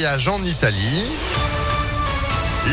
[0.00, 1.02] Voyage en Italie.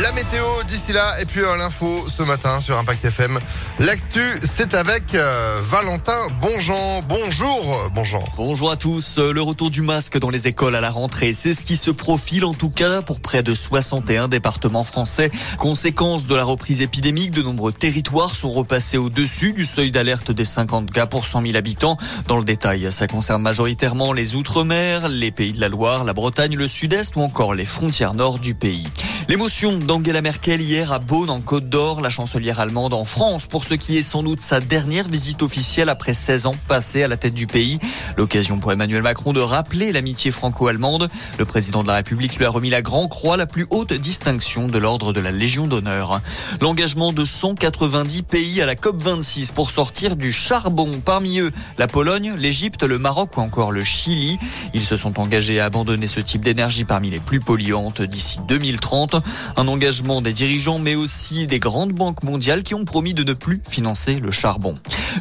[0.02, 3.40] La météo d'ici là et puis euh, l'info ce matin sur Impact FM.
[3.80, 7.01] L'actu, c'est avec euh, Valentin Bonjean.
[7.08, 8.21] Bonjour, Bonjean.
[8.36, 9.20] Bonjour à tous.
[9.20, 12.44] Le retour du masque dans les écoles à la rentrée, c'est ce qui se profile
[12.44, 15.32] en tout cas pour près de 61 départements français.
[15.60, 20.46] Conséquence de la reprise épidémique, de nombreux territoires sont repassés au-dessus du seuil d'alerte des
[20.46, 21.98] 50 cas pour 100 000 habitants.
[22.27, 26.57] Dans le détail, ça concerne majoritairement les Outre-mer, les pays de la Loire, la Bretagne,
[26.57, 28.86] le Sud-Est ou encore les frontières nord du pays.
[29.28, 33.63] L'émotion d'Angela Merkel hier à Beaune en Côte d'Or, la chancelière allemande en France pour
[33.63, 37.17] ce qui est sans doute sa dernière visite officielle après 16 ans passés à la
[37.17, 37.79] tête du pays.
[38.17, 41.09] L'occasion pour Emmanuel Macron de rappeler l'amitié franco-allemande.
[41.39, 44.67] Le président de la République lui a remis la Grand Croix, la plus haute distinction
[44.67, 46.21] de l'ordre de la Légion d'honneur.
[46.62, 51.01] L'engagement de 190 pays à la COP26 pour sortir du charbon.
[51.03, 54.37] Parmi eux, la Pologne, l'Égypte, le Maroc ou encore le Chili.
[54.76, 59.14] Ils se sont engagés à abandonner ce type d'énergie parmi les plus polluantes d'ici 2030.
[59.57, 63.34] Un engagement des dirigeants, mais aussi des grandes banques mondiales qui ont promis de ne
[63.34, 64.76] plus financer le charbon.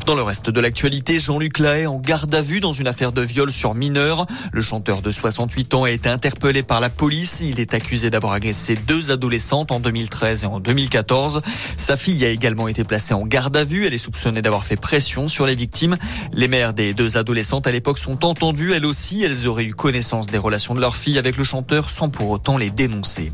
[0.07, 3.23] Dans le reste de l'actualité, Jean-Luc Lahaye en garde à vue dans une affaire de
[3.23, 4.27] viol sur mineur.
[4.53, 7.41] Le chanteur de 68 ans a été interpellé par la police.
[7.41, 11.43] Il est accusé d'avoir agressé deux adolescentes en 2013 et en 2014.
[11.77, 13.87] Sa fille a également été placée en garde à vue.
[13.87, 15.97] Elle est soupçonnée d'avoir fait pression sur les victimes.
[16.33, 18.73] Les mères des deux adolescentes à l'époque sont entendues.
[18.73, 22.09] Elles aussi, elles auraient eu connaissance des relations de leur fille avec le chanteur sans
[22.09, 23.33] pour autant les dénoncer.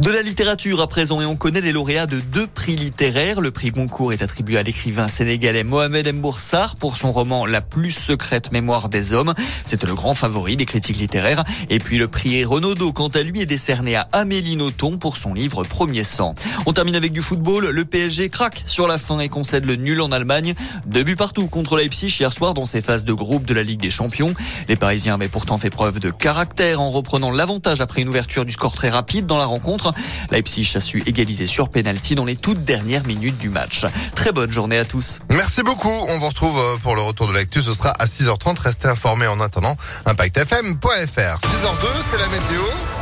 [0.00, 3.42] De la littérature à présent et on connaît les lauréats de deux prix littéraires.
[3.42, 7.90] Le prix Goncourt est attribué à l'écrivain sénégalais Mohamed Mboursar pour son roman La plus
[7.90, 9.34] secrète mémoire des hommes.
[9.66, 11.44] C'est le grand favori des critiques littéraires.
[11.68, 15.34] Et puis le prix Renaudot, quant à lui, est décerné à Amélie Nothomb pour son
[15.34, 16.34] livre Premier sang.
[16.64, 17.68] On termine avec du football.
[17.68, 20.54] Le PSG craque sur la fin et concède le nul en Allemagne.
[20.86, 23.82] Deux buts partout contre Leipzig hier soir dans ses phases de groupe de la Ligue
[23.82, 24.32] des Champions.
[24.66, 28.52] Les Parisiens avaient pourtant fait preuve de caractère en reprenant l'avantage après une ouverture du
[28.52, 29.89] score très rapide dans la rencontre.
[30.30, 33.86] Leipzig a su égaliser sur penalty dans les toutes dernières minutes du match.
[34.14, 35.20] Très bonne journée à tous.
[35.30, 35.88] Merci beaucoup.
[35.88, 37.62] On vous retrouve euh, pour le retour de l'actu.
[37.62, 38.60] Ce sera à 6h30.
[38.60, 39.76] Restez informés en attendant
[40.06, 40.86] impactfm.fr.
[40.86, 42.99] 6h02, c'est la météo.